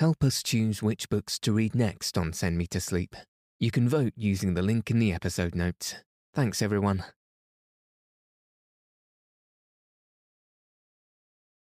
[0.00, 3.14] Help us choose which books to read next on Send Me to Sleep.
[3.58, 5.94] You can vote using the link in the episode notes.
[6.32, 7.04] Thanks, everyone.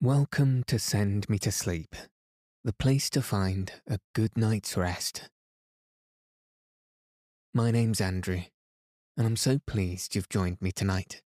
[0.03, 1.95] Welcome to Send Me to Sleep,
[2.65, 5.30] the place to find a good night's rest.
[7.54, 8.40] My name's Andrew,
[9.16, 11.22] and I'm so pleased you've joined me tonight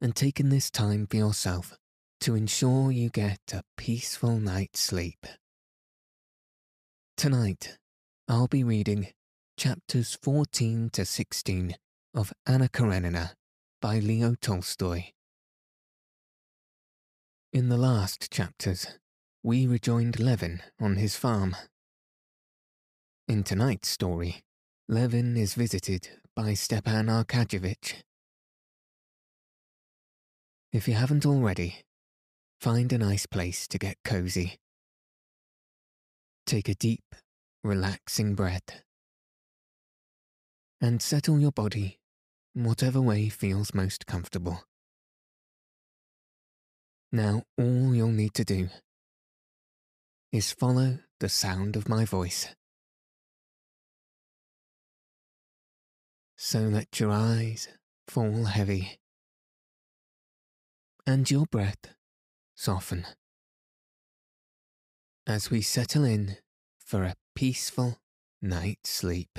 [0.00, 1.76] and taken this time for yourself
[2.20, 5.26] to ensure you get a peaceful night's sleep.
[7.16, 7.78] Tonight,
[8.26, 9.08] I'll be reading
[9.56, 11.76] chapters 14 to 16
[12.14, 13.34] of Anna Karenina
[13.80, 15.04] by Leo Tolstoy.
[17.52, 18.86] In the last chapters,
[19.42, 21.54] we rejoined Levin on his farm.
[23.28, 24.42] In tonight's story,
[24.88, 28.02] Levin is visited by Stepan Arkadyevitch.
[30.72, 31.82] If you haven't already,
[32.60, 34.58] find a nice place to get cozy.
[36.46, 37.14] Take a deep,
[37.62, 38.82] relaxing breath.
[40.80, 41.98] And settle your body
[42.54, 44.64] whatever way feels most comfortable.
[47.10, 48.68] Now, all you'll need to do
[50.32, 52.48] is follow the sound of my voice.
[56.36, 57.68] So let your eyes
[58.08, 58.98] fall heavy
[61.06, 61.94] and your breath
[62.54, 63.06] soften
[65.26, 66.36] as we settle in
[66.84, 67.98] for a peaceful
[68.40, 69.38] night's sleep.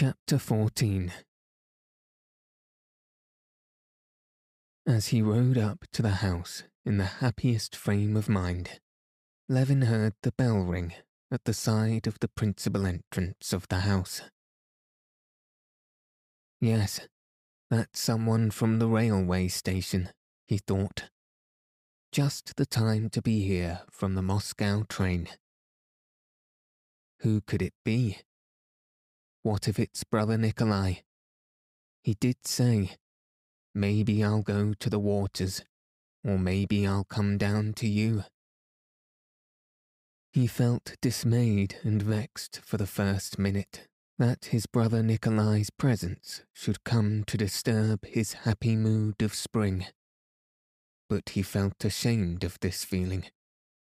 [0.00, 1.12] Chapter 14
[4.86, 8.80] As he rode up to the house in the happiest frame of mind,
[9.46, 10.94] Levin heard the bell ring
[11.30, 14.22] at the side of the principal entrance of the house.
[16.62, 17.00] Yes,
[17.68, 20.08] that's someone from the railway station,
[20.48, 21.10] he thought.
[22.10, 25.28] Just the time to be here from the Moscow train.
[27.18, 28.20] Who could it be?
[29.42, 30.96] What if it's brother Nikolai?
[32.02, 32.96] He did say,
[33.74, 35.62] maybe I'll go to the waters,
[36.22, 38.24] or maybe I'll come down to you.
[40.34, 46.84] He felt dismayed and vexed for the first minute that his brother Nikolai's presence should
[46.84, 49.86] come to disturb his happy mood of spring.
[51.08, 53.24] But he felt ashamed of this feeling,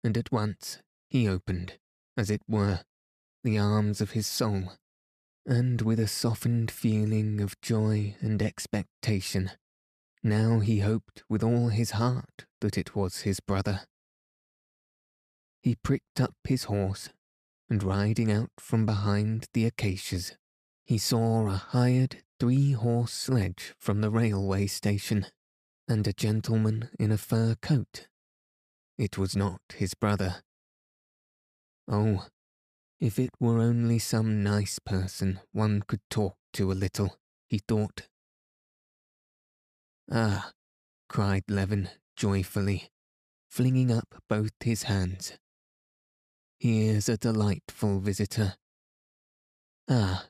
[0.05, 1.79] and at once he opened,
[2.15, 2.81] as it were,
[3.43, 4.75] the arms of his soul
[5.47, 9.53] and with a softened feeling of joy and expectation.
[10.23, 13.83] Now he hoped with all his heart that it was his brother.
[15.63, 17.11] He pricked up his horse,
[17.71, 20.37] and riding out from behind the acacias,
[20.85, 25.27] he saw a hired three horse sledge from the railway station,
[25.89, 28.09] and a gentleman in a fur coat.
[28.99, 30.43] It was not his brother.
[31.89, 32.27] Oh,
[33.01, 37.17] if it were only some nice person one could talk to a little,
[37.49, 38.09] he thought.
[40.11, 40.53] Ah,
[41.09, 42.91] cried Levin joyfully,
[43.51, 45.35] flinging up both his hands.
[46.59, 48.55] Here's a delightful visitor.
[49.89, 50.27] Ah,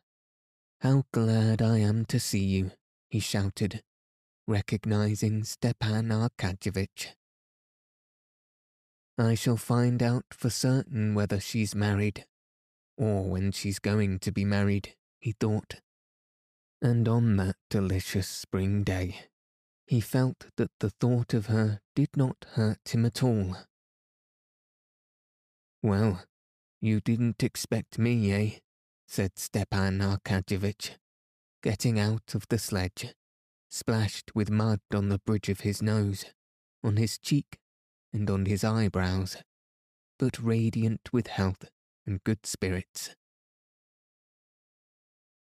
[0.81, 2.72] how glad I am to see you,
[3.09, 3.82] he shouted,
[4.47, 7.15] recognizing Stepan Arkadyevitch.
[9.16, 12.26] I shall find out for certain whether she's married
[12.96, 15.76] or when she's going to be married, he thought.
[16.80, 19.20] And on that delicious spring day,
[19.86, 23.56] he felt that the thought of her did not hurt him at all.
[25.82, 26.24] Well,
[26.80, 28.58] you didn't expect me, eh?
[29.06, 30.96] said Stepan Arkadyevitch,
[31.62, 33.14] getting out of the sledge,
[33.70, 36.26] splashed with mud on the bridge of his nose,
[36.82, 37.58] on his cheek,
[38.12, 39.37] and on his eyebrows,
[40.19, 41.70] but radiant with health
[42.06, 43.14] and good spirits.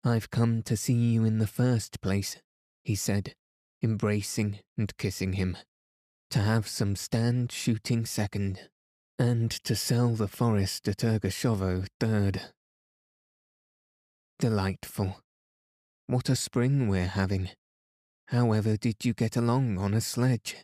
[0.03, 2.37] I've come to see you in the first place,
[2.83, 3.35] he said,
[3.83, 5.57] embracing and kissing him,
[6.31, 8.69] to have some stand shooting second,
[9.19, 12.41] and to sell the forest at Ergushovo third.
[14.39, 15.17] Delightful.
[16.07, 17.49] What a spring we're having.
[18.29, 20.55] However did you get along on a sledge?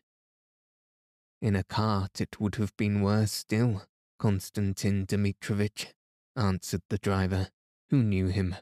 [1.42, 3.84] In a cart it would have been worse still,
[4.20, 5.94] Konstantin Dmitrovitch,
[6.36, 7.50] answered the driver,
[7.90, 8.56] who knew him.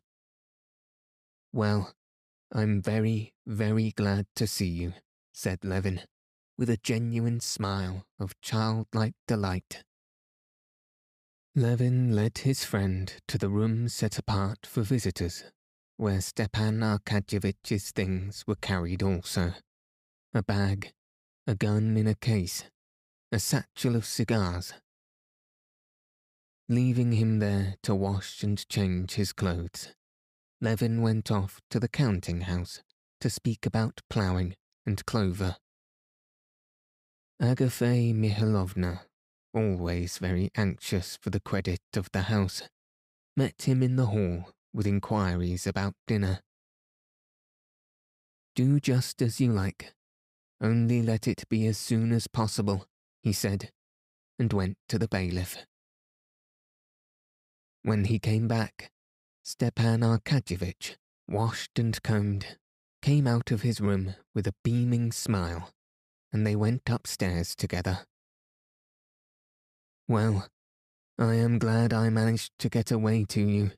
[1.54, 1.94] Well,
[2.52, 4.94] I'm very, very glad to see you,
[5.34, 6.02] said Levin,
[6.58, 9.84] with a genuine smile of childlike delight.
[11.56, 15.46] Levin led his friend to the room set apart for visitors,
[15.98, 19.54] where Stepan Arkadyevitch's things were carried also.
[20.34, 20.92] A bag,
[21.48, 22.66] a gun in a case,
[23.32, 24.74] a satchel of cigars.
[26.68, 29.90] Leaving him there to wash and change his clothes,
[30.60, 32.82] Levin went off to the counting house
[33.22, 35.58] to speak about ploughing and clover.
[37.40, 39.02] Agafea Mihalovna,
[39.54, 42.64] always very anxious for the credit of the house,
[43.38, 46.40] met him in the hall with inquiries about dinner.
[48.56, 49.94] Do just as you like.
[50.60, 52.88] Only let it be as soon as possible,
[53.22, 53.70] he said,
[54.40, 55.58] and went to the bailiff.
[57.86, 58.90] When he came back,
[59.44, 60.96] Stepan Arkadyevitch,
[61.28, 62.58] washed and combed,
[63.04, 65.70] came out of his room with a beaming smile,
[66.34, 68.08] and they went upstairs together.
[70.08, 70.48] Well,
[71.20, 73.72] I am glad I managed to get away to you.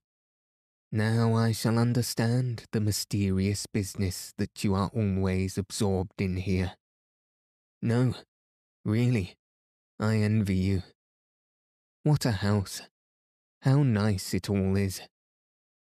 [0.89, 6.77] Now I shall understand the mysterious business that you are always absorbed in here.
[7.81, 8.13] No,
[8.86, 9.36] really,
[10.00, 10.83] I envy you.
[12.03, 12.83] What a house!
[13.62, 15.01] How nice it all is!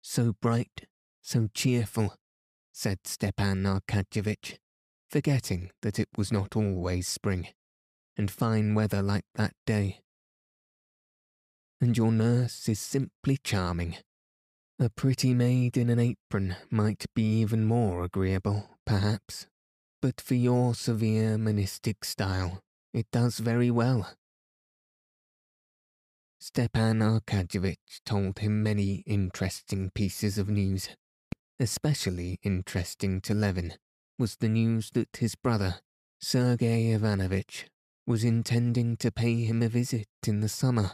[0.01, 0.88] So bright,
[1.21, 2.15] so cheerful,
[2.71, 4.57] said Stepan Arkadyevitch,
[5.10, 7.48] forgetting that it was not always spring,
[8.18, 10.01] and fine weather like that day.
[11.80, 13.98] And your nurse is simply charming.
[14.80, 19.48] A pretty maid in an apron might be even more agreeable, perhaps,
[20.01, 22.59] but for your severe monastic style,
[22.94, 24.13] it does very well.
[26.45, 30.90] Stepan Arkadyevitch told him many interesting pieces of news.
[31.57, 33.75] Especially interesting to Levin
[34.19, 35.75] was the news that his brother,
[36.19, 37.68] Sergei Ivanovitch,
[38.06, 40.92] was intending to pay him a visit in the summer.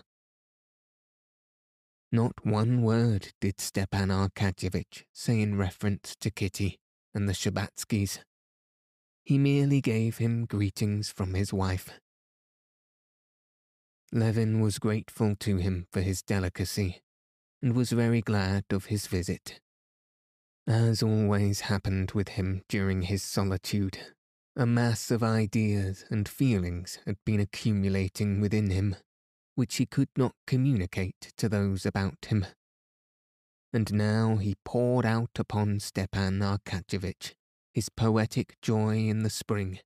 [2.12, 6.78] Not one word did Stepan Arkadyevitch say in reference to Kitty
[7.12, 8.20] and the Shtcherbatskys.
[9.24, 12.00] He merely gave him greetings from his wife
[14.12, 17.02] Levin was grateful to him for his delicacy,
[17.62, 19.60] and was very glad of his visit.
[20.66, 24.00] As always happened with him during his solitude,
[24.56, 28.96] a mass of ideas and feelings had been accumulating within him,
[29.56, 32.46] which he could not communicate to those about him.
[33.72, 37.36] And now he poured out upon Stepan Arkadyevitch
[37.74, 39.80] his poetic joy in the spring,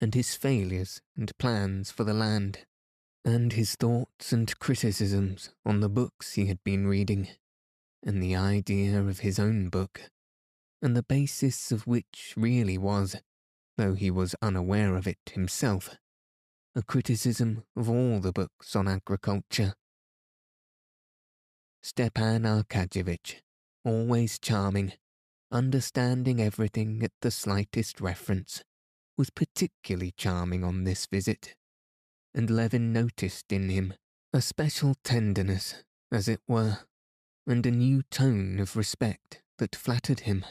[0.00, 2.66] and his failures and plans for the land
[3.24, 7.28] and his thoughts and criticisms on the books he had been reading,
[8.02, 10.10] and the idea of his own book,
[10.82, 13.16] and the basis of which really was,
[13.78, 15.96] though he was unaware of it himself,
[16.76, 19.74] a criticism of all the books on agriculture.
[21.82, 23.36] Stepan Arkadyevitch,
[23.84, 24.92] always charming,
[25.50, 28.62] understanding everything at the slightest reference,
[29.16, 31.54] was particularly charming on this visit
[32.34, 33.94] and Levin noticed in him
[34.32, 36.80] a special tenderness, as it were,
[37.46, 40.44] and a new tone of respect that flattered him.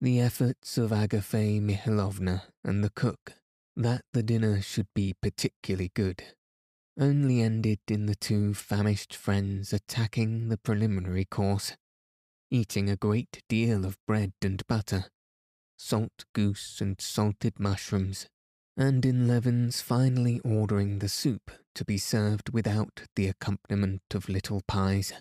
[0.00, 3.34] The efforts of Agafea Mihalovna and the cook
[3.76, 6.24] that the dinner should be particularly good
[6.98, 11.76] only ended in the two famished friends attacking the preliminary course,
[12.50, 15.06] eating a great deal of bread and butter,
[15.78, 18.28] salt goose and salted mushrooms,
[18.76, 24.62] and in Levin's finally ordering the soup to be served without the accompaniment of little
[24.66, 25.12] pies,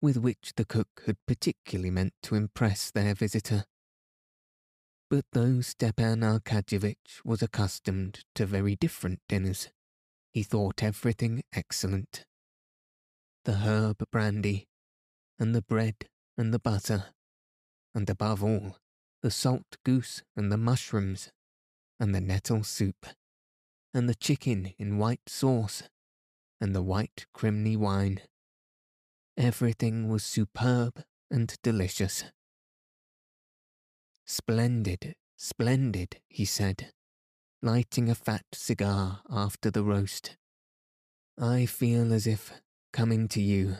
[0.00, 3.64] with which the cook had particularly meant to impress their visitor.
[5.08, 9.68] But though Stepan Arkadyevitch was accustomed to very different dinners,
[10.32, 12.24] he thought everything excellent.
[13.44, 14.66] The herb brandy,
[15.38, 17.06] and the bread and the butter,
[17.94, 18.78] and above all,
[19.22, 21.30] the salt goose and the mushrooms
[21.98, 23.06] and the nettle soup,
[23.94, 25.84] and the chicken in white sauce,
[26.60, 28.20] and the white Crimean wine.
[29.36, 32.24] Everything was superb and delicious.
[34.24, 36.92] Splendid, splendid, he said,
[37.62, 40.36] lighting a fat cigar after the roast.
[41.38, 42.52] I feel as if,
[42.92, 43.76] coming to you,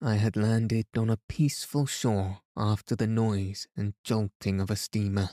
[0.00, 5.30] I had landed on a peaceful shore after the noise and jolting of a steamer.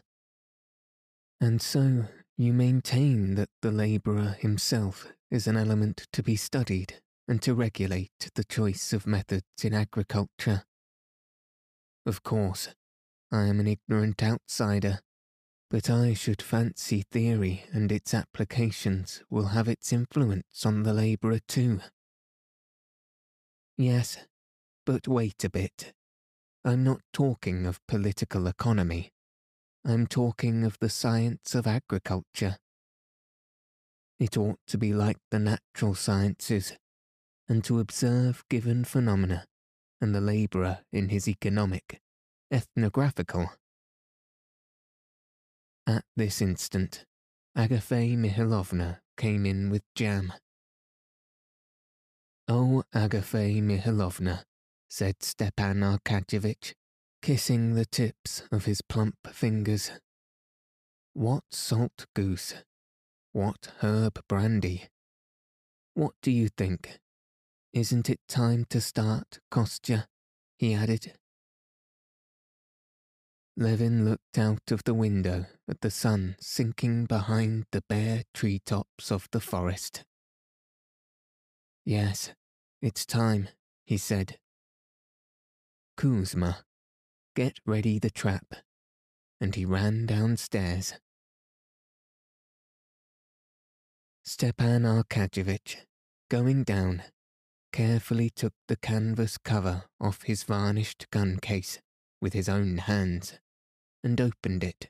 [1.40, 2.06] And so
[2.38, 8.30] you maintain that the labourer himself is an element to be studied and to regulate
[8.36, 10.64] the choice of methods in agriculture.
[12.06, 12.70] Of course,
[13.32, 15.00] I am an ignorant outsider,
[15.70, 21.40] but I should fancy theory and its applications will have its influence on the labourer
[21.48, 21.80] too.
[23.78, 24.18] Yes,
[24.86, 25.94] but wait a bit.
[26.66, 29.12] I'm not talking of political economy.
[29.84, 32.58] I'm talking of the science of agriculture.
[34.20, 36.74] It ought to be like the natural sciences,
[37.50, 39.46] and to observe given phenomena,
[40.00, 42.00] and the labourer in his economic,
[42.52, 43.52] ethnographical.
[45.88, 47.06] At this instant,
[47.58, 50.32] Agafea Mihalovna came in with jam.
[52.48, 54.44] Oh, Agafea Mihalovna,
[54.90, 56.74] said Stepan Arkadyevitch,
[57.22, 59.92] kissing the tips of his plump fingers.
[61.13, 62.54] What salt goose!
[63.32, 64.90] What herb brandy!
[65.94, 67.00] What do you think?
[67.74, 70.08] Isn't it time to start, Kostya?
[70.58, 71.13] he added.
[73.58, 79.12] Levin looked out of the window at the sun sinking behind the bare tree tops
[79.12, 80.04] of the forest.
[81.86, 82.34] Yes,
[82.82, 83.50] it's time,
[83.86, 84.38] he said.
[85.98, 86.63] Kuzma,
[87.36, 88.56] Get ready the trap.
[89.40, 90.94] And he ran downstairs.
[94.24, 95.78] Stepan Arkadyevitch,
[96.30, 97.04] going down,
[97.72, 101.80] carefully took the canvas cover off his varnished gun case
[102.22, 103.40] with his own hands
[104.04, 104.90] and opened it,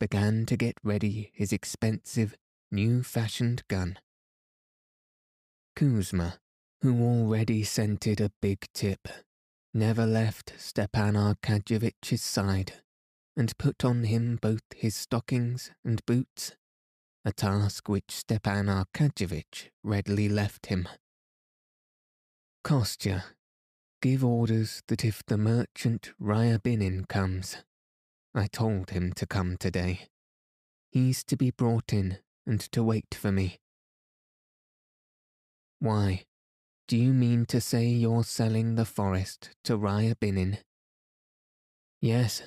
[0.00, 2.34] began to get ready his expensive,
[2.70, 3.98] new fashioned gun.
[5.76, 6.38] Kuzma,
[6.80, 9.08] who already scented a big tip,
[9.74, 12.74] never left Stepan Arkadyevitch's side,
[13.36, 16.56] and put on him both his stockings and boots,
[17.24, 20.88] a task which Stepan Arkadyevitch readily left him.
[22.64, 23.24] Kostya,
[24.00, 27.56] give orders that if the merchant Ryabinin comes,
[28.34, 30.08] I told him to come today.
[30.90, 33.58] He's to be brought in and to wait for me.
[35.78, 36.24] Why,
[36.88, 40.58] do you mean to say you're selling the forest to Ryabinin?
[42.00, 42.42] Yes.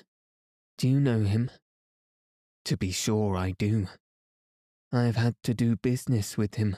[0.77, 1.49] Do you know him?
[2.65, 3.87] To be sure I do.
[4.91, 6.77] I've had to do business with him,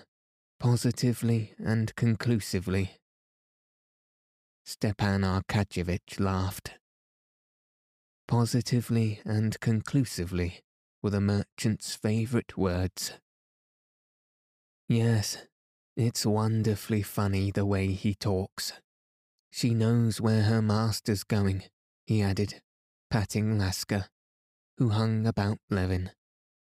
[0.59, 2.97] positively and conclusively.
[4.65, 6.73] Stepan Arkadyevitch laughed.
[8.27, 10.61] Positively and conclusively
[11.01, 13.13] were the merchant's favourite words.
[14.89, 15.37] Yes,
[15.97, 18.71] it's wonderfully funny the way he talks.
[19.51, 21.63] She knows where her master's going,
[22.05, 22.61] he added,
[23.09, 24.07] patting Laska,
[24.77, 26.11] who hung about Levin,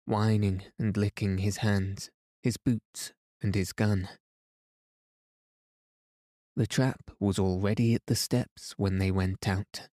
[0.05, 2.12] whining and licking his hands,
[2.44, 4.10] his boots, and his gun.
[6.55, 9.89] The trap was already at the steps when they went out.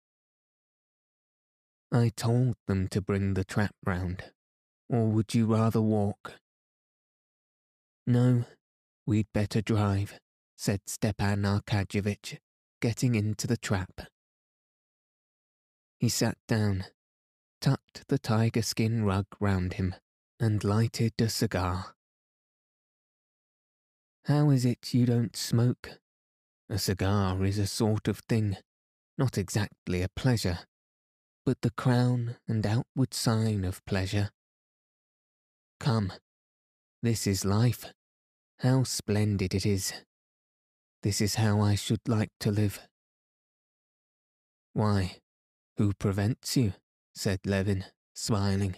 [1.93, 4.25] I told them to bring the trap round,
[4.89, 6.33] or would you rather walk?
[8.07, 8.45] No,
[9.09, 10.21] We'd better drive,
[10.59, 12.37] said Stepan Arkadyevitch,
[12.83, 14.03] getting into the trap.
[15.99, 16.85] He sat down,
[17.59, 19.95] tucked the tiger skin rug round him,
[20.39, 21.95] and lighted a cigar.
[24.27, 26.01] How is it you don't smoke?
[26.69, 28.59] A cigar is a sort of thing,
[29.17, 30.59] not exactly a pleasure,
[31.47, 34.33] but the crown and outward sign of pleasure.
[35.81, 36.13] Come,
[37.03, 37.87] this is life.
[38.61, 39.93] How splendid it is.
[41.05, 42.81] This is how I should like to live.
[44.73, 45.19] Why,
[45.77, 46.73] who prevents you?
[47.15, 47.85] said Levin,
[48.15, 48.75] smiling.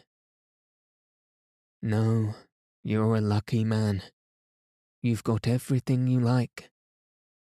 [1.83, 2.35] No,
[2.85, 4.03] you're a lucky man.
[5.03, 6.71] You've got everything you like.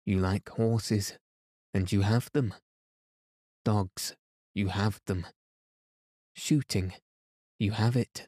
[0.03, 1.20] You like horses,
[1.75, 2.55] and you have them.
[3.63, 4.15] Dogs,
[4.55, 5.27] you have them.
[6.34, 6.94] Shooting,
[7.60, 8.27] you have it.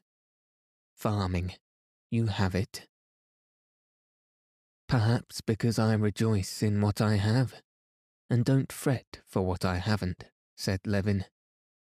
[0.94, 1.54] Farming,
[2.10, 2.87] you have it.
[4.88, 7.54] Perhaps because I rejoice in what I have,
[8.30, 10.24] and don't fret for what I haven't,
[10.56, 11.26] said Levin,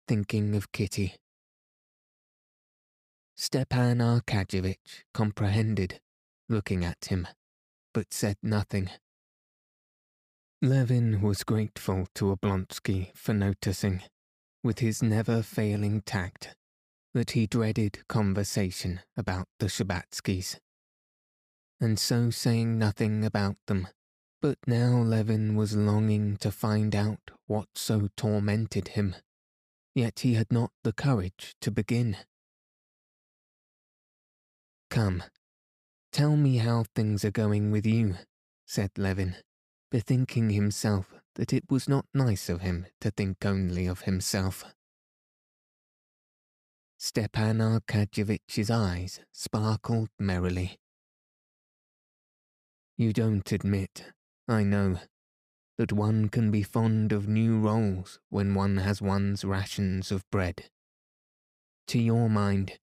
[0.09, 1.15] thinking of Kitty.
[3.37, 6.01] Stepan Arkadyevitch comprehended,
[6.49, 7.29] looking at him,
[7.95, 8.91] but said nothing.
[10.61, 14.03] Levin was grateful to Oblonsky for noticing,
[14.65, 16.57] with his never failing tact,
[17.15, 20.59] that he dreaded conversation about the Shtcherbatskys
[21.81, 23.89] and so saying nothing about them.
[24.41, 29.17] But now Levin was longing to find out what so tormented him,
[29.95, 32.17] yet he had not the courage to begin.
[34.91, 35.23] Come,
[36.13, 38.17] tell me how things are going with you,
[38.67, 39.37] said Levin,
[39.91, 44.65] bethinking himself that it was not nice of him to think only of himself.
[46.99, 50.79] Stepan Arkadyevitch's eyes sparkled merrily.
[52.99, 54.07] You don't admit,
[54.49, 54.99] I know,
[55.77, 60.71] that one can be fond of new rolls when one has one's rations of bread.
[61.89, 62.79] To your mind,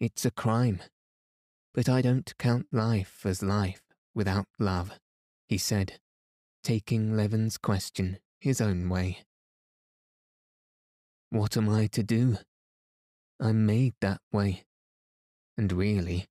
[0.00, 0.80] it's a crime.
[1.74, 3.82] But I don't count life as life
[4.14, 4.98] without love,
[5.48, 6.00] he said,
[6.64, 9.18] taking Levin's question his own way.
[11.28, 12.38] What am I to do?
[13.38, 14.64] I'm made that way.
[15.58, 16.26] And really,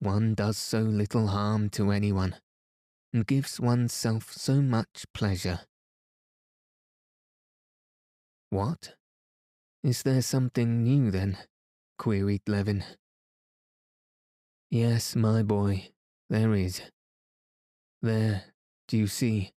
[0.00, 2.34] one does so little harm to anyone
[3.14, 5.60] and gives oneself so much pleasure.
[8.50, 8.96] What?
[9.84, 11.38] Is there something new then?
[11.96, 12.84] queried Levin.
[14.68, 15.90] Yes, my boy,
[16.28, 16.82] there is.
[18.02, 18.46] There,
[18.88, 19.52] do you see?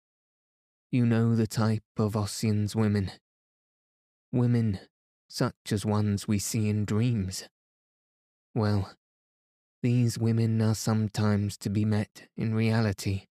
[0.92, 3.10] You know the type of Ossian's women.
[4.34, 4.80] Women
[5.30, 7.48] such as ones we see in dreams.
[8.54, 8.92] Well,
[9.82, 13.28] these women are sometimes to be met in reality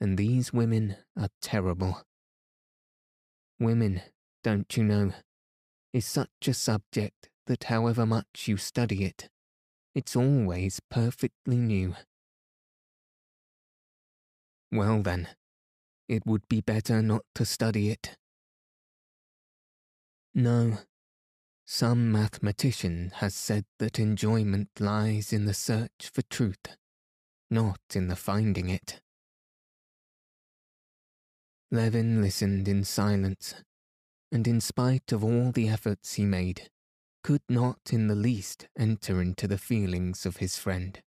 [0.00, 2.02] and these women are terrible.
[3.58, 4.00] Women,
[4.42, 5.12] don't you know,
[5.92, 9.28] is such a subject that however much you study it,
[9.94, 11.94] it's always perfectly new.
[14.72, 15.28] Well then,
[16.08, 18.16] it would be better not to study it.
[20.32, 20.78] No,
[21.66, 26.76] some mathematician has said that enjoyment lies in the search for truth,
[27.50, 29.00] not in the finding it.
[31.72, 33.54] Levin listened in silence,
[34.32, 36.68] and in spite of all the efforts he made,
[37.22, 41.00] could not in the least enter into the feelings of his friend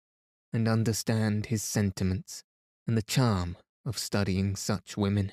[0.53, 2.43] and understand his sentiments
[2.85, 5.31] and the charm of studying such women.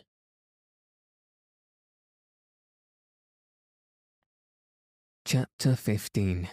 [5.26, 6.49] Chapter 15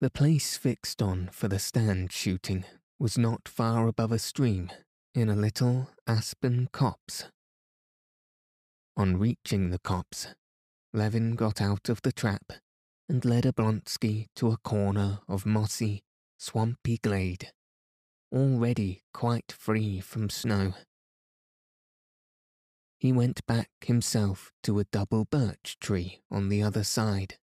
[0.00, 2.64] The place fixed on for the stand shooting
[2.98, 4.70] was not far above a stream
[5.14, 7.24] in a little aspen copse.
[8.96, 10.28] On reaching the copse,
[10.92, 12.52] Levin got out of the trap
[13.08, 16.02] and led Oblonsky to a corner of mossy,
[16.38, 17.52] swampy glade,
[18.32, 20.74] already quite free from snow.
[22.98, 27.38] He went back himself to a double birch tree on the other side,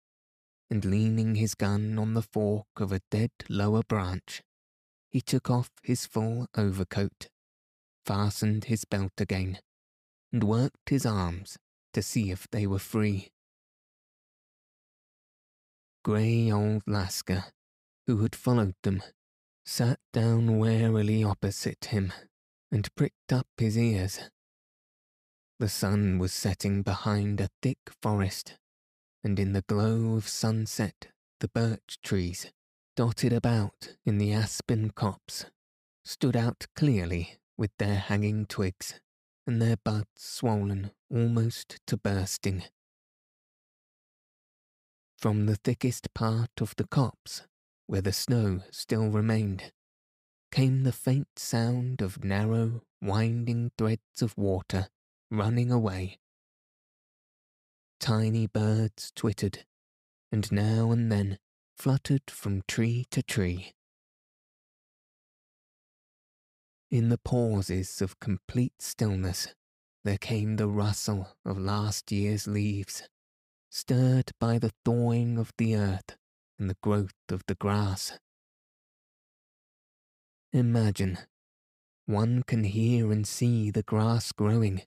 [0.69, 4.41] and leaning his gun on the fork of a dead lower branch,
[5.11, 7.27] he took off his full overcoat,
[8.05, 9.59] fastened his belt again,
[10.31, 11.57] and worked his arms
[11.93, 13.29] to see if they were free.
[16.03, 17.51] Grey old Laska,
[18.07, 19.03] who had followed them,
[19.65, 22.13] sat down warily opposite him
[22.71, 24.31] and pricked up his ears.
[25.59, 28.57] The sun was setting behind a thick forest,
[29.23, 32.51] and in the glow of sunset the birch trees
[32.95, 35.45] dotted about in the aspen copse,
[36.03, 38.99] stood out clearly with their hanging twigs
[39.47, 42.63] and their buds swollen almost to bursting.
[45.17, 47.43] From the thickest part of the copse,
[47.87, 49.71] where the snow still remained,
[50.51, 54.87] came the faint sound of narrow, winding threads of water
[55.29, 56.17] running away.
[57.99, 59.65] Tiny birds twittered,
[60.31, 61.37] and now and then
[61.81, 63.73] fluttered from tree to tree.
[66.91, 69.55] In the pauses of complete stillness,
[70.03, 73.09] there came the rustle of last year's leaves,
[73.71, 76.17] stirred by the thawing of the earth
[76.59, 78.19] and the growth of the grass.
[80.53, 81.17] Imagine,
[82.05, 84.83] one can hear and see the grass growing,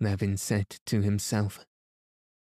[0.00, 1.66] Levin said to himself,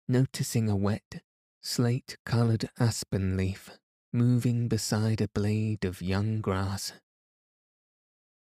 [0.07, 1.23] noticing a wet,
[1.61, 3.69] slate coloured aspen leaf
[4.11, 6.93] moving beside a blade of young grass.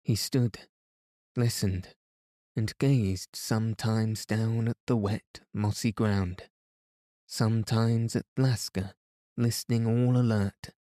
[0.01, 0.60] He stood,
[1.36, 1.89] listened,
[2.55, 6.43] and gazed sometimes down at the wet, mossy ground,
[7.27, 8.95] sometimes at Laska,
[9.38, 10.71] listening all alert,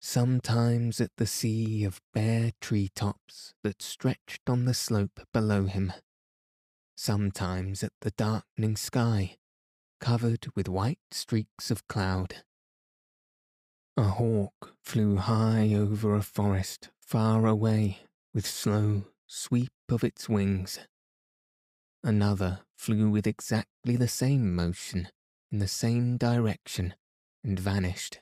[0.00, 5.92] sometimes at the sea of bare tree tops that stretched on the slope below him,
[6.96, 9.36] sometimes at the darkening sky
[10.00, 12.36] covered with white streaks of cloud.
[13.96, 17.98] A hawk flew high over a forest far away
[18.32, 20.78] with slow sweep of its wings.
[22.02, 25.08] Another flew with exactly the same motion
[25.50, 26.94] in the same direction
[27.44, 28.20] and vanished.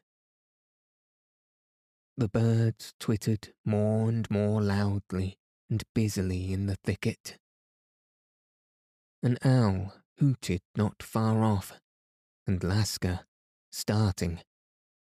[2.17, 5.39] The birds twittered more and more loudly
[5.71, 7.39] and busily in the thicket.
[9.23, 11.73] An owl hooted not far off,
[12.47, 13.27] and Laska,
[13.73, 14.39] starting,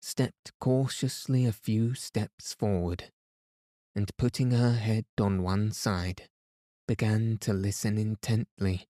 [0.01, 3.12] stepped cautiously a few steps forward,
[3.93, 6.29] and putting her head on one side,
[6.88, 8.86] began to listen intently.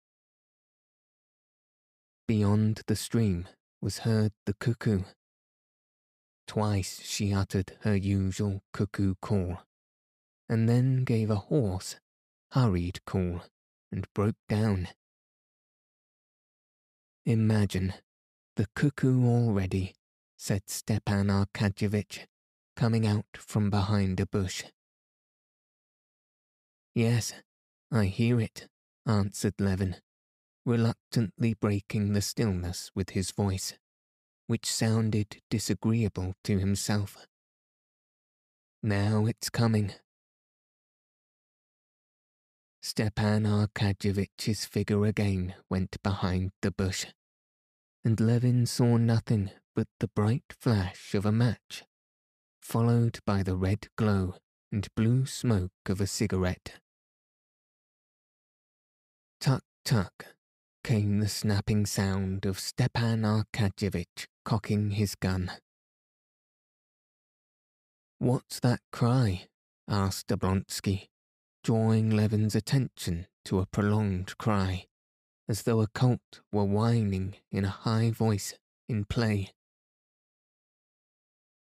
[2.28, 3.48] Beyond the stream
[3.82, 5.06] was heard the cuckoo.
[6.46, 9.62] Twice she uttered her usual cuckoo call,
[10.48, 11.96] and then gave a hoarse,
[12.52, 13.42] hurried call
[13.92, 14.90] and broke down.
[17.30, 17.94] Imagine,
[18.56, 19.94] the cuckoo already,
[20.36, 22.26] said Stepan Arkadyevitch,
[22.76, 24.64] coming out from behind a bush.
[26.96, 27.34] Yes,
[27.92, 28.68] I hear it,
[29.06, 29.98] answered Levin,
[30.66, 33.76] reluctantly breaking the stillness with his voice,
[34.48, 37.28] which sounded disagreeable to himself.
[38.82, 39.92] Now it's coming.
[42.82, 47.06] Stepan Arkadyevitch's figure again went behind the bush,
[48.10, 51.84] and Levin saw nothing but the bright flash of a match,
[52.60, 54.34] followed by the red glow
[54.72, 56.80] and blue smoke of a cigarette.
[59.40, 60.26] Tuck, tuck,
[60.84, 65.52] came the snapping sound of Stepan Arkadyevitch cocking his gun.
[68.18, 69.46] What's that cry?
[69.88, 71.10] asked Oblonsky,
[71.64, 74.88] drawing Levin's attention to a prolonged cry,
[75.50, 78.54] as though a colt were whining in a high voice
[78.88, 79.52] in play.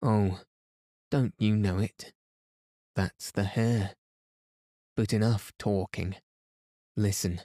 [0.01, 0.41] Oh,
[1.11, 2.13] don't you know it?
[2.95, 3.97] That's the hare.
[4.97, 6.15] But enough talking.
[6.97, 7.41] Listen,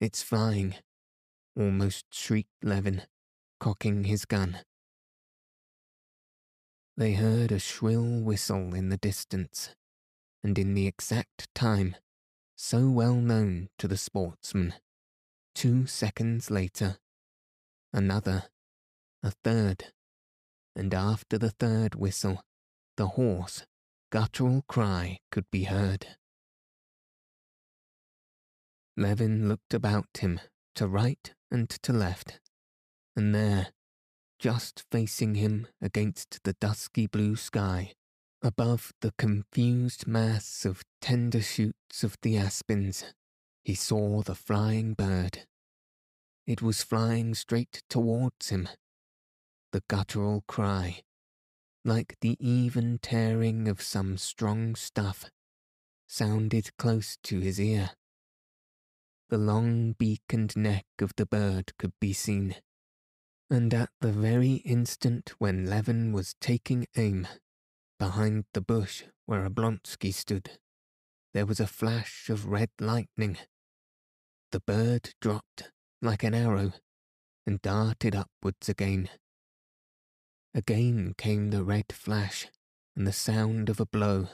[0.00, 0.76] it's flying,
[1.54, 3.02] almost shrieked Levin,
[3.60, 4.60] cocking his gun.
[6.96, 9.74] They heard a shrill whistle in the distance,
[10.42, 11.96] and in the exact time,
[12.56, 14.72] so well known to the sportsman,
[15.56, 16.98] two seconds later,
[17.90, 18.44] another,
[19.22, 19.86] a third,
[20.76, 22.42] and after the third whistle,
[22.98, 23.64] the hoarse,
[24.12, 26.06] guttural cry could be heard.
[28.98, 30.38] Levin looked about him
[30.74, 32.38] to right and to left,
[33.16, 33.68] and there,
[34.38, 37.94] just facing him against the dusky blue sky,
[38.42, 43.14] Above the confused mass of tender shoots of the aspens,
[43.66, 45.40] he saw the flying bird.
[46.46, 48.68] It was flying straight towards him.
[49.72, 51.02] The guttural cry,
[51.84, 55.24] like the even tearing of some strong stuff,
[56.06, 57.90] sounded close to his ear.
[59.30, 62.54] The long beak and neck of the bird could be seen,
[63.50, 67.26] and at the very instant when Levin was taking aim,
[67.98, 70.50] Behind the bush where Oblonsky stood,
[71.34, 73.38] there was a flash of red lightning.
[74.52, 76.72] The bird dropped like an arrow
[77.46, 79.10] and darted upwards again.
[80.54, 82.46] Again came the red flash
[82.96, 84.28] and the sound of a blow,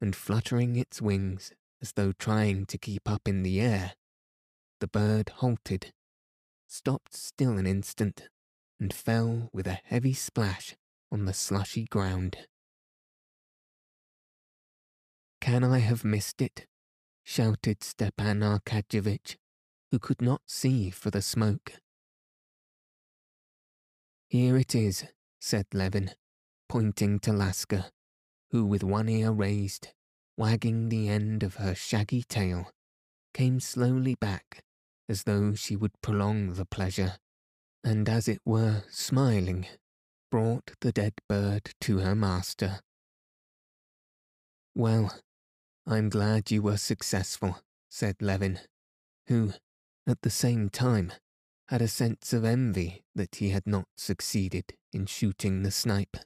[0.00, 3.94] and fluttering its wings as though trying to keep up in the air,
[4.80, 5.92] the bird halted,
[6.68, 8.28] stopped still an instant,
[8.78, 10.76] and fell with a heavy splash
[11.10, 12.46] on the slushy ground.
[15.40, 16.66] Can I have missed it?
[17.24, 19.36] Shouted Stepan Arkadyevitch,
[19.90, 21.72] who could not see for the smoke.
[24.28, 25.04] Here it is,
[25.40, 26.10] said Levin,
[26.68, 27.90] pointing to Laska,
[28.50, 29.88] who with one ear raised,
[30.36, 32.70] wagging the end of her shaggy tail,
[33.32, 34.62] came slowly back
[35.08, 37.16] as though she would prolong the pleasure,
[37.82, 39.66] and as it were smiling,
[40.30, 42.80] brought the dead bird to her master.
[44.74, 45.14] Well,
[45.86, 47.58] I'm glad you were successful,
[47.90, 48.58] said Levin,
[49.26, 49.52] who,
[50.06, 51.12] at the same time,
[51.68, 56.16] had a sense of envy that he had not succeeded in shooting the snipe.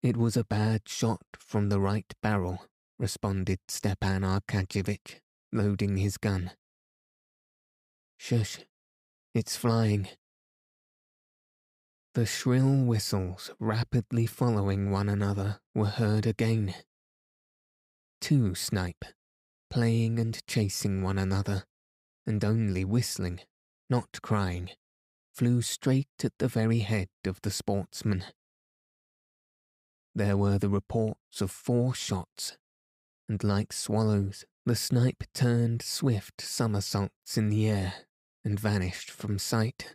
[0.00, 2.66] It was a bad shot from the right barrel,
[3.00, 5.16] responded Stepan Arkadyevitch,
[5.52, 6.52] loading his gun.
[8.16, 8.60] Shush,
[9.34, 10.08] it's flying.
[12.14, 16.74] The shrill whistles rapidly following one another were heard again
[18.20, 19.04] two snipe,
[19.70, 21.64] playing and chasing one another,
[22.26, 23.40] and only whistling,
[23.88, 24.70] not crying,
[25.34, 28.24] flew straight at the very head of the sportsman.
[30.14, 32.56] There were the reports of four shots,
[33.28, 37.94] and like swallows, the snipe turned swift somersaults in the air
[38.44, 39.94] and vanished from sight.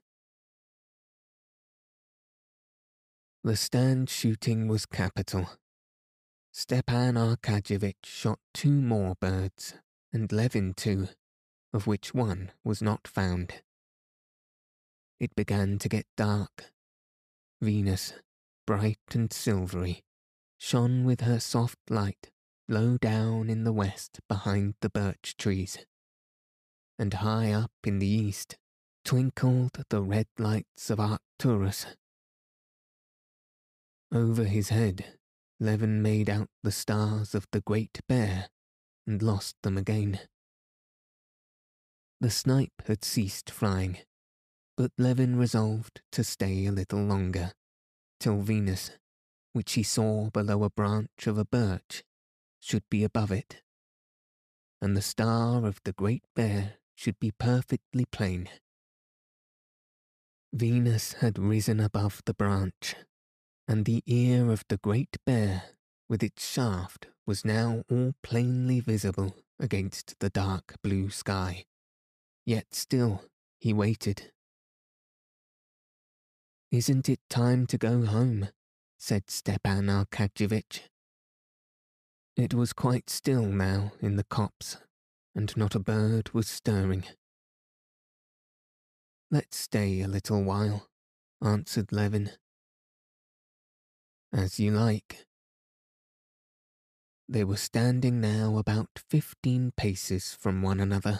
[3.43, 5.49] The stand shooting was capital
[6.55, 9.73] Stepan Arkadyevitch shot two more birds,
[10.11, 11.07] and Levin two,
[11.73, 13.63] of which one was not found.
[15.19, 16.71] it began to get dark.
[17.59, 18.13] Venus,
[18.67, 20.03] bright and silvery,
[20.59, 22.29] shone with her soft light
[22.67, 25.79] low down in the west behind the birch trees.
[26.99, 28.57] And high up in the east
[29.03, 31.87] twinkled the red lights of Arcturus.
[34.11, 35.17] Over his head,
[35.59, 38.49] Levin made out the stars of the Great Bear
[39.07, 40.19] and lost them again.
[42.19, 43.97] The snipe had ceased flying,
[44.77, 47.53] but Levin resolved to stay a little longer,
[48.19, 48.91] till Venus,
[49.51, 52.03] which he saw below a branch of a birch,
[52.59, 53.61] should be above it,
[54.81, 58.49] and the star of the Great Bear should be perfectly plain.
[60.53, 62.95] Venus had risen above the branch,
[63.67, 65.63] and the ear of the Great Bear,
[66.09, 71.65] with its shaft, was now all plainly visible against the dark blue sky.
[72.45, 73.23] Yet still
[73.59, 74.31] he waited.
[76.71, 78.49] Isn't it time to go home?
[78.97, 80.81] said Stepan Arkadyevitch.
[82.35, 84.77] It was quite still now in the copse,
[85.35, 87.05] and not a bird was stirring.
[89.29, 90.87] Let's stay a little while,
[91.41, 92.31] answered Levin.
[94.35, 95.27] As you like.
[97.29, 101.19] They were standing now about fifteen paces from one another.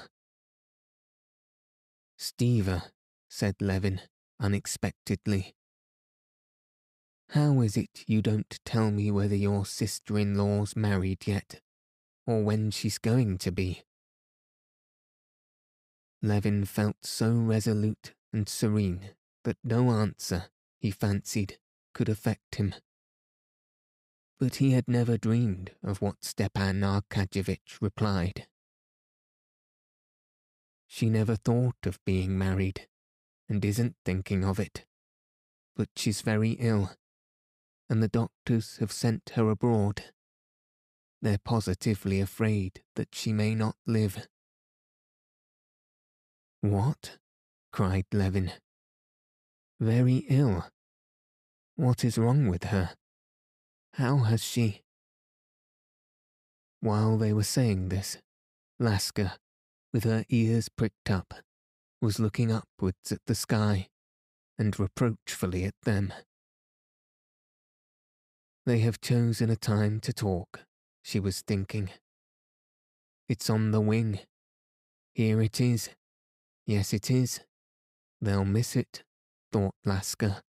[2.20, 2.90] Stiva,
[3.30, 4.02] said Levin
[4.40, 5.54] unexpectedly.
[7.30, 11.62] How is it you don't tell me whether your sister in law's married yet,
[12.26, 13.84] or when she's going to be?
[16.24, 19.12] Levin felt so resolute and serene
[19.44, 20.46] that no answer,
[20.80, 21.60] he fancied,
[21.94, 22.74] could affect him.
[24.44, 28.46] But he had never dreamed of what Stepan Arkadyevitch replied.
[30.86, 32.90] She never thought of being married,
[33.48, 34.84] and isn't thinking of it.
[35.78, 36.92] But she's very ill,
[37.90, 40.12] and the doctors have sent her abroad.
[41.22, 44.28] They're positively afraid that she may not live.
[46.60, 47.18] What?
[47.72, 48.52] cried Levin.
[49.80, 50.66] Very ill.
[51.78, 52.98] What is wrong with her?
[53.98, 54.82] How has she?
[56.80, 58.18] While they were saying this,
[58.80, 59.38] Laska,
[59.94, 61.36] with her ears pricked up,
[62.02, 63.88] was looking upwards at the sky
[64.58, 66.12] and reproachfully at them.
[68.66, 70.62] They have chosen a time to talk,
[71.04, 71.90] she was thinking.
[73.30, 74.20] It's on the wing.
[75.14, 75.90] Here it is.
[76.66, 77.42] Yes, it is.
[78.20, 79.04] They'll miss it,
[79.52, 80.42] thought Laska.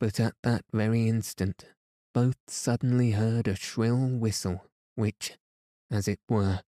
[0.00, 1.64] But at that very instant,
[2.14, 5.36] both suddenly heard a shrill whistle which,
[5.90, 6.62] as it were,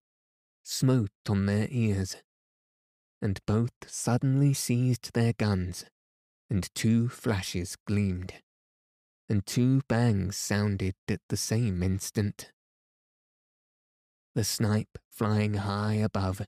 [0.63, 2.17] smote on their ears,
[3.21, 5.85] and both suddenly seized their guns,
[6.49, 8.33] and two flashes gleamed
[9.31, 12.51] and two bangs sounded at the same instant.
[14.35, 16.41] The snipe, flying high above,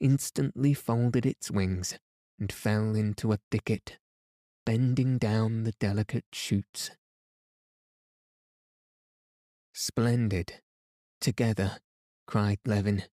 [0.00, 1.98] instantly folded its wings
[2.38, 3.96] and fell into a thicket,
[4.66, 6.90] bending down the delicate shoots.
[9.72, 10.60] Splendid!
[11.20, 11.78] Together,
[12.26, 13.04] cried Levin,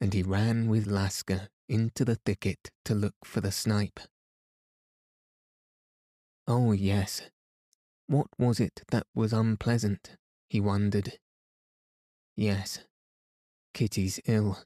[0.00, 4.00] and he ran with Laska into the thicket to look for the snipe.
[6.46, 7.22] Oh, yes,
[8.06, 10.16] what was it that was unpleasant?
[10.48, 11.18] He wondered.
[12.36, 12.80] Yes,
[13.72, 14.58] Kitty's ill.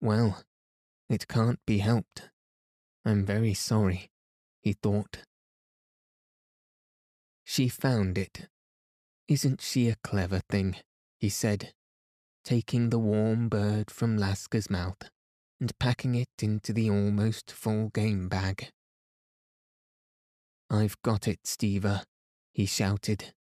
[0.00, 0.42] Well,
[1.10, 2.30] it can't be helped.
[3.04, 4.10] I'm very sorry,
[4.64, 5.18] he thought.
[7.44, 8.48] She found it.
[9.28, 10.76] Isn't she a clever thing?
[11.20, 11.72] he said,
[12.44, 15.10] taking the warm bird from Laska's mouth
[15.60, 18.70] and packing it into the almost full game bag.
[20.70, 22.02] I've got it, Stiva,
[22.52, 23.32] he shouted.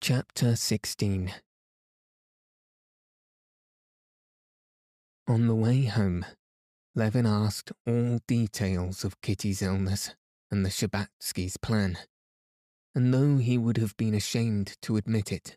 [0.00, 1.32] Chapter 16
[5.28, 6.26] On the way home,
[6.96, 10.14] Levin asked all details of Kitty's illness
[10.50, 11.96] and the Shtcherbatskys' plan,
[12.94, 15.56] and though he would have been ashamed to admit it,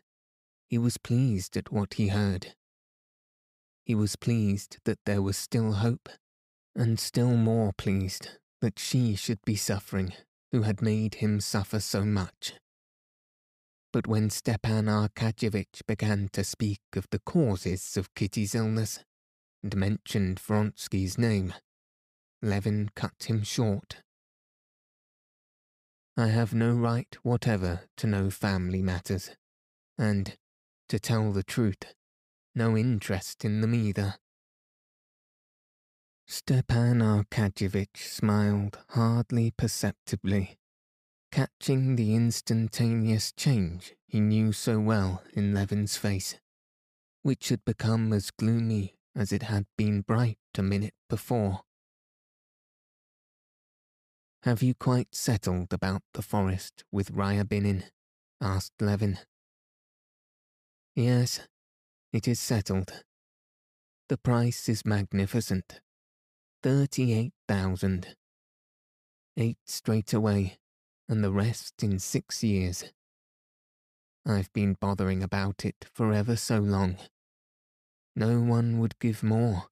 [0.68, 2.54] he was pleased at what he heard.
[3.84, 6.08] He was pleased that there was still hope
[6.74, 10.12] and still more pleased that she should be suffering
[10.52, 12.54] who had made him suffer so much.
[13.92, 19.00] But when Stepan Arkadyevitch began to speak of the causes of Kitty's illness
[19.66, 21.52] and mentioned Vronsky's name,
[22.40, 23.96] Levin cut him short.
[26.16, 29.30] I have no right whatever to know family matters,
[29.98, 30.36] and,
[30.88, 31.96] to tell the truth,
[32.54, 34.14] no interest in them either.
[36.28, 40.58] Stepan Arkadyevitch smiled hardly perceptibly,
[41.32, 46.36] catching the instantaneous change he knew so well in Levin's face,
[47.22, 51.62] which had become as gloomy as it had been bright a minute before.
[54.42, 57.84] Have you quite settled about the forest with Ryabinin?
[58.40, 59.18] asked Levin.
[60.94, 61.40] Yes,
[62.12, 63.02] it is settled.
[64.08, 65.80] The price is magnificent.
[66.62, 68.14] Thirty-eight thousand.
[69.36, 70.58] Eight straight away,
[71.08, 72.84] and the rest in six years.
[74.24, 76.98] I've been bothering about it for ever so long.
[78.18, 79.64] No one would give more.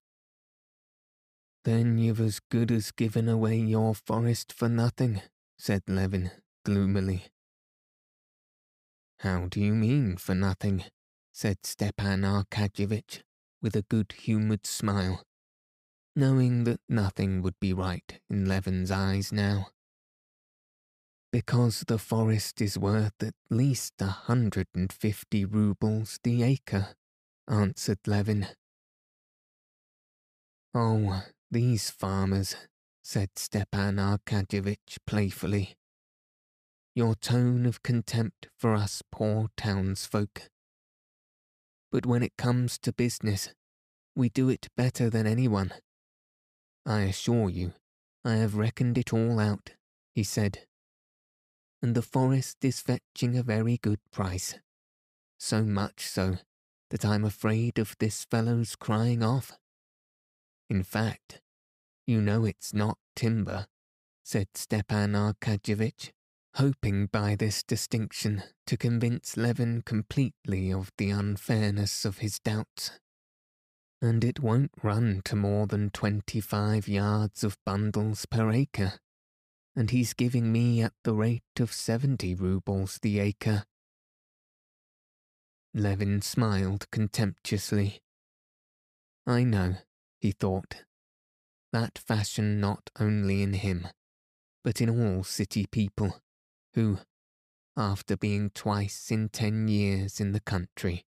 [1.64, 5.22] Then you've as good as given away your forest for nothing,
[5.58, 6.30] said Levin
[6.62, 7.24] gloomily.
[9.20, 10.84] How do you mean for nothing?
[11.32, 13.22] said Stepan Arkadyevitch
[13.62, 15.22] with a good-humoured smile,
[16.14, 19.68] knowing that nothing would be right in Levin's eyes now.
[21.32, 26.94] Because the forest is worth at least a hundred and fifty roubles the acre,
[27.48, 28.48] answered Levin.
[30.74, 32.56] Oh, these farmers,
[33.02, 35.76] said Stepan Arkadyevitch playfully.
[36.94, 40.50] Your tone of contempt for us poor townsfolk.
[41.92, 43.50] But when it comes to business,
[44.16, 45.72] we do it better than anyone.
[46.86, 47.72] I assure you,
[48.24, 49.70] I have reckoned it all out,
[50.14, 50.60] he said.
[51.82, 54.58] And the forest is fetching a very good price.
[55.38, 56.38] So much so
[56.90, 59.52] that I'm afraid of this fellow's crying off.
[60.68, 61.40] In fact,
[62.06, 63.66] you know it's not timber,
[64.22, 66.10] said Stepan Arkadyevitch,
[66.56, 72.92] hoping by this distinction to convince Levin completely of the unfairness of his doubts.
[74.00, 78.94] And it won't run to more than twenty-five yards of bundles per acre,
[79.74, 83.64] and he's giving me at the rate of seventy roubles the acre.
[85.76, 88.00] Levin smiled contemptuously.
[89.26, 89.78] I know,
[90.20, 90.84] he thought,
[91.72, 93.88] that fashion not only in him,
[94.62, 96.20] but in all city people,
[96.74, 96.98] who,
[97.76, 101.04] after being twice in ten years in the country,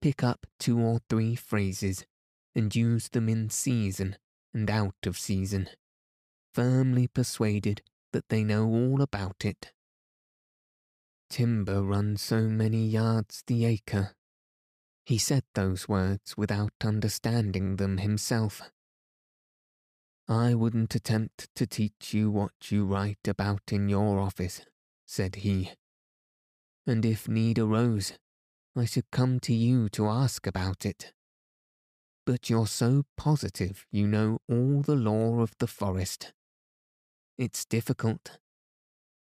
[0.00, 2.06] pick up two or three phrases
[2.54, 4.16] and use them in season
[4.54, 5.68] and out of season,
[6.54, 7.82] firmly persuaded
[8.14, 9.72] that they know all about it.
[11.32, 14.14] Timber runs so many yards the acre.
[15.06, 18.60] He said those words without understanding them himself.
[20.28, 24.60] I wouldn't attempt to teach you what you write about in your office,
[25.06, 25.70] said he.
[26.86, 28.12] And if need arose,
[28.76, 31.14] I should come to you to ask about it.
[32.26, 36.34] But you're so positive you know all the law of the forest.
[37.38, 38.38] It's difficult.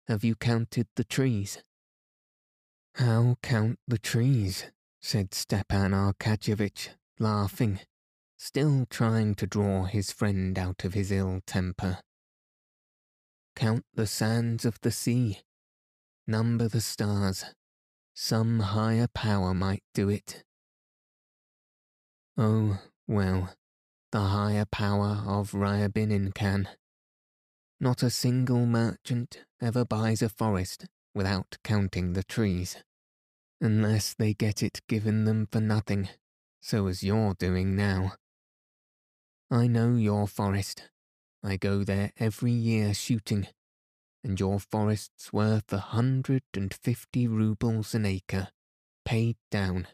[0.08, 1.64] Have you counted the trees?
[2.96, 4.66] How count the trees?
[5.02, 7.80] said Stepan Arkadyevitch, laughing
[8.38, 12.00] still trying to draw his friend out of his ill temper.
[13.56, 15.40] Count the sands of the sea,
[16.28, 17.46] number the stars.
[18.14, 20.44] Some higher power might do it.
[22.38, 23.54] Oh, well,
[24.12, 26.70] the higher power of Ryabinin can.
[27.80, 32.84] Not a single merchant ever buys a forest without counting the trees,
[33.62, 36.10] unless they get it given them for nothing,
[36.62, 38.14] so as you're doing now.
[39.50, 40.90] I know your forest.
[41.44, 43.48] I go there every year shooting,
[44.24, 48.50] and your forest's worth a hundred and fifty roubles an acre,
[49.06, 49.88] paid down,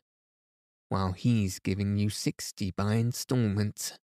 [0.89, 3.99] while he's giving you sixty by instalments.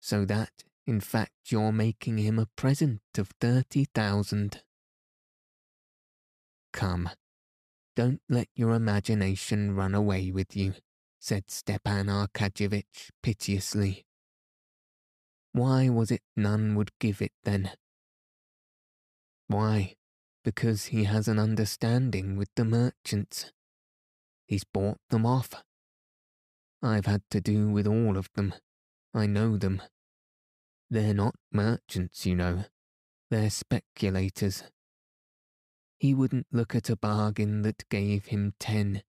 [0.00, 4.62] So that, in fact, you're making him a present of thirty thousand.
[6.72, 7.10] Come,
[7.94, 10.74] don't let your imagination run away with you,
[11.20, 14.04] said Stepan Arkadyevitch piteously.
[15.52, 17.72] Why was it none would give it then?
[19.48, 19.96] Why?
[20.44, 23.52] Because he has an understanding with the merchants.
[24.46, 25.62] He's bought them off.
[26.82, 28.54] I've had to do with all of them.
[29.14, 29.82] I know them.
[30.90, 32.64] They're not merchants, you know.
[33.30, 34.64] They're speculators.
[36.02, 39.04] He wouldn't look at a bargain that gave him ten,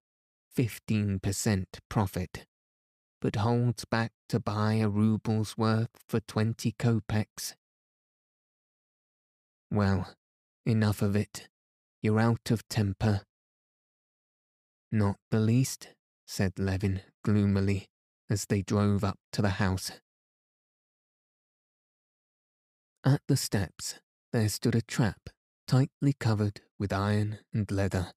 [0.48, 2.46] fifteen percent profit
[3.20, 7.54] but holds back to buy a rouble's worth for twenty kopecks.
[9.72, 10.14] Well,
[10.64, 11.48] enough of it.
[12.00, 13.22] You're out of temper.
[14.92, 15.88] Not the least,
[16.28, 17.88] said Levin gloomily
[18.30, 19.90] as they drove up to the house.
[23.04, 23.98] At the steps,
[24.32, 25.30] there stood a trap
[25.66, 28.12] tightly covered with iron and leather,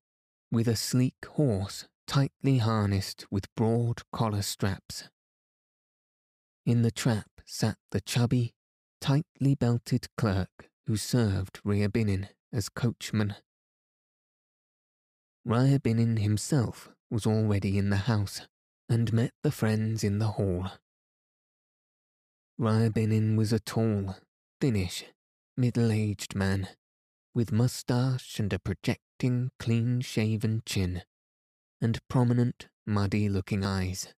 [0.51, 5.05] with a sleek horse tightly harnessed with broad collar straps.
[6.65, 8.51] In the trap sat the chubby,
[8.99, 13.35] tightly belted clerk who served Ryabinin as coachman.
[15.47, 18.41] Ryabinin himself was already in the house
[18.89, 20.71] and met the friends in the hall.
[22.59, 24.17] Ryabinin was a tall,
[24.59, 25.05] thinnish,
[25.55, 26.67] middle-aged man,
[27.37, 31.03] with moustache and a projecting, clean-shaven chin,
[31.79, 34.11] and prominent, muddy-looking eyes.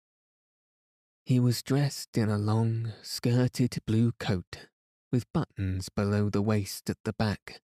[1.26, 4.68] He was dressed in a long, skirted blue coat,
[5.10, 7.60] with buttons below the waist at the back,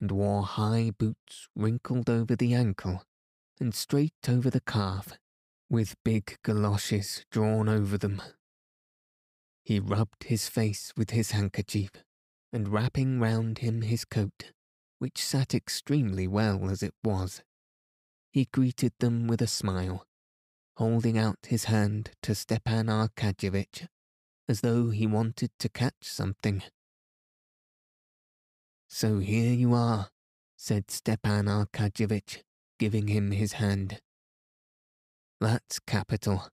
[0.00, 3.04] and wore high boots wrinkled over the ankle
[3.60, 5.12] and straight over the calf,
[5.70, 8.20] with big galoshes drawn over them.
[9.62, 11.92] He rubbed his face with his handkerchief,
[12.52, 14.50] and wrapping round him his coat,
[15.02, 17.42] which sat extremely well as it was,
[18.30, 20.06] he greeted them with a smile,
[20.76, 23.88] holding out his hand to Stepan Arkadyevitch,
[24.48, 26.62] as though he wanted to catch something.
[28.88, 30.10] So here you are,
[30.56, 32.44] said Stepan Arkadyevitch,
[32.78, 34.00] giving him his hand.
[35.40, 36.46] That's capital.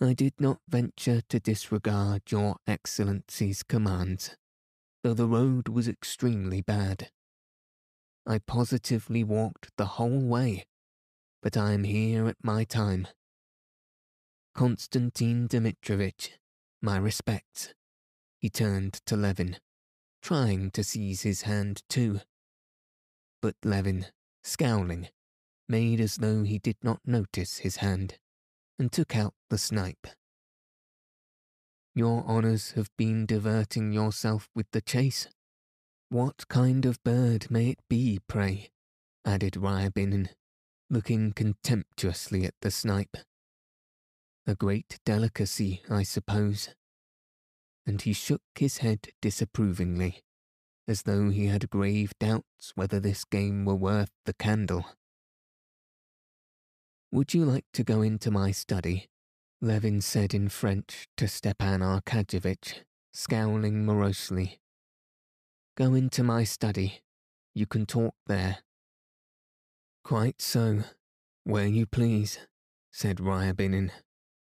[0.00, 4.34] I did not venture to disregard your Excellency's commands,
[5.02, 7.10] though the road was extremely bad.
[8.26, 10.66] I positively walked the whole way,
[11.42, 13.08] but I am here at my time.
[14.54, 16.30] Konstantin Dmitrovitch,
[16.82, 17.72] my respects.
[18.38, 19.56] He turned to Levin,
[20.22, 22.20] trying to seize his hand too.
[23.40, 24.06] But Levin,
[24.42, 25.08] scowling,
[25.68, 28.18] made as though he did not notice his hand,
[28.78, 30.06] and took out the snipe.
[32.00, 35.28] Your honours have been diverting yourself with the chase.
[36.08, 38.70] What kind of bird may it be, pray?
[39.22, 40.30] added Ryabinin,
[40.88, 43.18] looking contemptuously at the snipe.
[44.46, 46.70] A great delicacy, I suppose.
[47.84, 50.22] And he shook his head disapprovingly
[50.88, 54.86] as though he had grave doubts whether this game were worth the candle.
[57.12, 59.09] Would you like to go into my study?
[59.62, 62.76] Levin said in French to Stepan Arkadyevitch,
[63.12, 64.58] scowling morosely.
[65.76, 67.00] Go into my study.
[67.54, 68.58] You can talk there.
[70.02, 70.84] Quite so,
[71.44, 72.38] where you please,
[72.90, 73.90] said Ryabinin,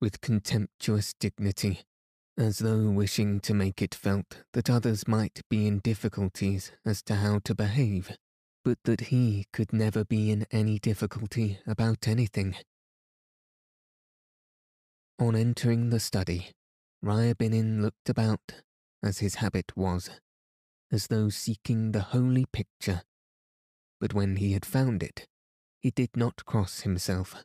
[0.01, 1.81] with contemptuous dignity
[2.39, 7.17] as though wishing to make it felt that others might be in difficulties as to
[7.17, 8.17] how to behave,
[8.65, 12.55] but that he could never be in any difficulty about anything.
[15.19, 16.53] On entering the study,
[17.03, 18.63] Ryabinin looked about,
[19.03, 20.11] as his habit was,
[20.93, 23.03] as though seeking the holy picture,
[24.01, 25.27] but when he had found it,
[25.81, 27.45] he did not cross himself.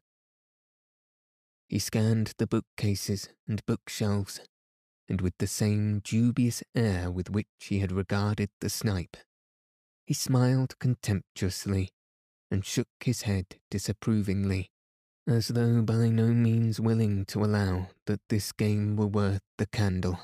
[1.68, 4.40] He scanned the bookcases and bookshelves
[5.10, 9.18] and with the same dubious air with which he had regarded the snipe.
[10.06, 11.90] He smiled contemptuously
[12.52, 14.70] and shook his head disapprovingly,
[15.28, 20.20] as though by no means willing to allow that this game were worth the candle.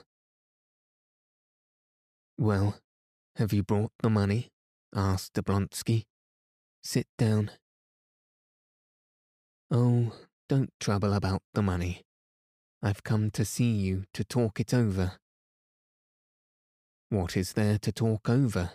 [2.37, 2.77] Well,
[3.35, 4.49] have you brought the money?
[4.93, 6.03] asked Oblonsky.
[6.83, 7.51] Sit down.
[9.71, 10.13] Oh,
[10.47, 12.01] don't trouble about the money.
[12.81, 15.13] I've come to see you to talk it over.
[17.09, 18.71] What is there to talk over?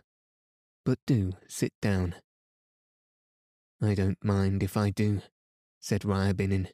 [0.84, 2.14] But do sit down.
[3.82, 5.22] I don't mind if I do,
[5.84, 6.68] said Ryabinin,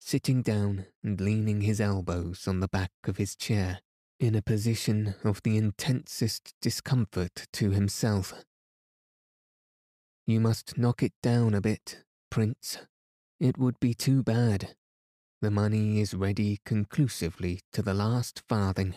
[0.00, 3.80] sitting down and leaning his elbows on the back of his chair
[4.18, 8.32] in a position of the intensest discomfort to himself.
[10.26, 12.78] You must knock it down a bit, Prince.
[13.38, 14.74] It would be too bad
[15.42, 18.94] the money is ready conclusively to the last farthing.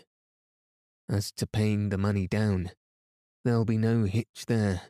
[1.10, 2.72] As to paying the money down,
[3.43, 4.84] there'll be no hitch there.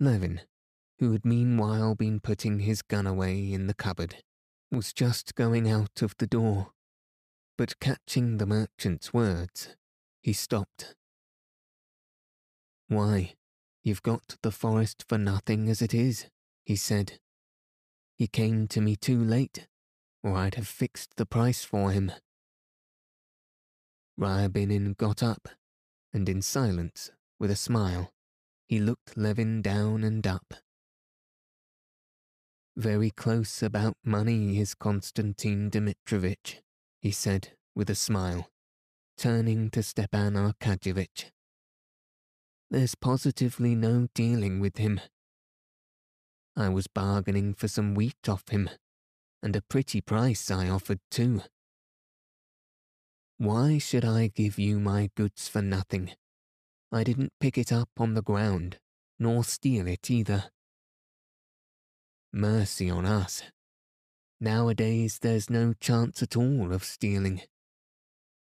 [0.00, 0.40] Levin,
[0.98, 4.16] who had meanwhile been putting his gun away in the cupboard,
[4.70, 6.72] was just going out of the door,
[7.58, 9.76] but catching the merchant's words,
[10.22, 10.94] he stopped.
[12.88, 13.34] Why,
[13.82, 16.26] you've got the forest for nothing as it is,
[16.64, 17.18] he said.
[18.16, 19.66] He came to me too late,
[20.22, 22.12] or I'd have fixed the price for him.
[24.18, 25.48] Ryabinin got up,
[26.12, 28.12] and in silence, with a smile,
[28.66, 30.54] he looked Levin down and up.
[32.76, 36.56] Very close about money is Konstantin Dmitrovitch,
[37.00, 38.50] he said with a smile,
[39.16, 41.30] turning to Stepan Arkadyevitch.
[42.70, 45.00] There's positively no dealing with him.
[46.54, 48.68] I was bargaining for some wheat off him,
[49.42, 51.40] and a pretty price I offered too.
[53.38, 56.10] Why should I give you my goods for nothing?
[56.92, 58.80] I didn't pick it up on the ground,
[59.18, 60.50] nor steal it either.
[62.36, 63.42] Mercy on us.
[64.42, 67.40] Nowadays there's no chance at all of stealing.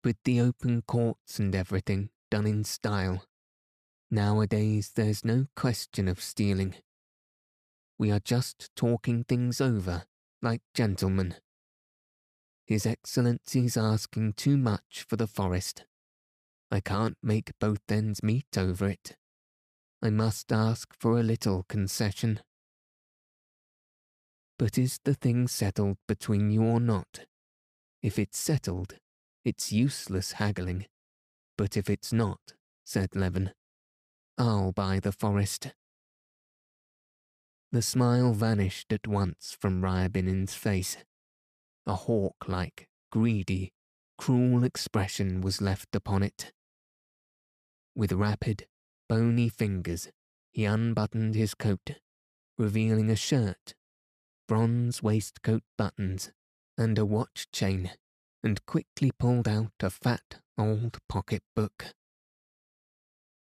[0.03, 3.23] With the open courts and everything done in style,
[4.11, 6.75] nowadays there's no question of stealing.
[7.97, 10.03] We are just talking things over
[10.43, 11.37] like gentlemen.
[12.67, 15.85] His Excellency's asking too much for the forest.
[16.69, 19.17] I can't make both ends meet over it.
[20.03, 22.41] I must ask for a little concession.
[24.61, 27.21] But is the thing settled between you or not?
[28.03, 28.93] If it's settled,
[29.43, 30.85] it's useless haggling.
[31.57, 32.53] But if it's not,
[32.85, 33.53] said Levin,
[34.37, 35.73] I'll buy the forest.
[37.71, 40.95] The smile vanished at once from Ryabinin's face.
[41.87, 43.71] A hawk-like, greedy,
[44.19, 46.53] cruel expression was left upon it.
[47.95, 48.67] With rapid,
[49.09, 50.11] bony fingers,
[50.51, 51.93] he unbuttoned his coat,
[52.59, 53.73] revealing a shirt,
[54.51, 56.29] bronze waistcoat buttons,
[56.77, 57.89] and a watch chain,
[58.43, 61.85] and quickly pulled out a fat old pocket book.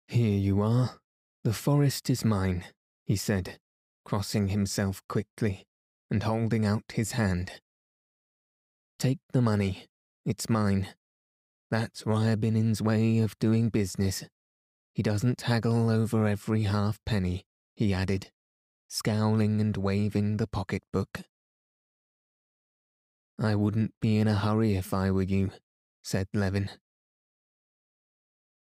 [0.08, 1.02] Here you are.
[1.44, 2.64] The forest is mine,
[3.06, 3.60] he said,
[4.06, 5.66] crossing himself quickly
[6.10, 7.52] and holding out his hand.
[8.98, 9.88] Take the money,
[10.26, 10.88] it's mine.
[11.70, 14.24] That's Ryabinin's way of doing business.
[14.94, 17.44] He doesn't haggle over every half penny,
[17.76, 18.32] he added,
[18.94, 21.22] scowling and waving the pocketbook.
[23.40, 25.50] I wouldn't be in a hurry if I were you,
[26.04, 26.70] said Levin.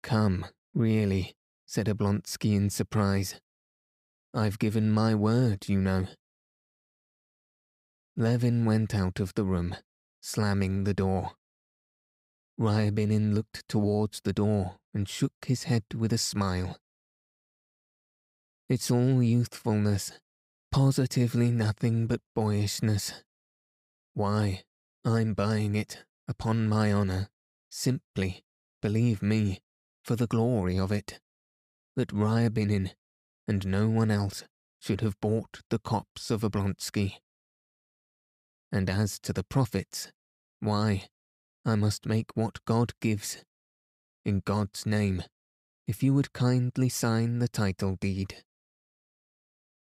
[0.03, 3.39] Come, really, said Oblonsky in surprise.
[4.33, 6.07] I've given my word, you know.
[8.17, 9.77] Levin went out of the room,
[10.19, 11.31] slamming the door.
[12.59, 16.81] Ryabinin looked towards the door and shook his head with a smile.
[18.69, 20.11] It's all youthfulness,
[20.73, 23.23] positively nothing but boyishness.
[24.13, 24.63] Why,
[25.05, 27.29] I'm buying it, upon my honour,
[27.71, 28.43] simply,
[28.81, 29.61] believe me,
[30.03, 31.21] for the glory of it,
[31.95, 32.91] that Ryabinin
[33.47, 34.43] and no one else
[34.79, 37.19] should have bought the copse of Oblonsky.
[38.69, 40.11] And as to the profits,
[40.59, 41.07] why,
[41.65, 43.45] I must make what God gives.
[44.25, 45.23] In God's name,
[45.87, 48.43] if you would kindly sign the title deed.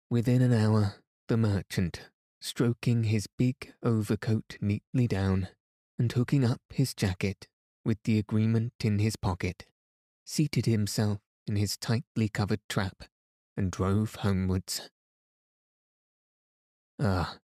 [0.09, 0.95] Within an hour,
[1.27, 1.99] the merchant,
[2.39, 5.49] stroking his big overcoat neatly down
[5.99, 7.49] and hooking up his jacket
[7.83, 9.65] with the agreement in his pocket,
[10.23, 13.03] seated himself in his tightly covered trap
[13.57, 14.89] and drove homewards.
[17.01, 17.39] Ah,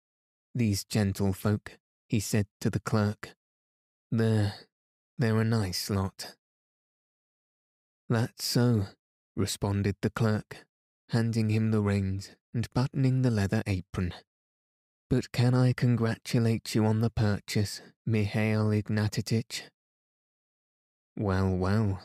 [0.55, 1.71] these gentlefolk,
[2.07, 3.35] he said to the clerk.
[4.09, 4.53] They're,
[5.17, 6.35] they're a nice lot.
[8.07, 8.85] That's so,
[9.35, 10.65] responded the clerk,
[11.09, 14.13] handing him the reins and buttoning the leather apron.
[15.09, 19.63] But can I congratulate you on the purchase, Mihail Ignatitich?
[21.15, 22.01] Well, well,